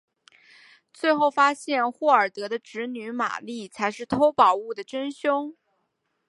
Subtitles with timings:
[0.91, 5.55] 最后发现霍尔德的侄女玛丽才是偷宝物的真凶。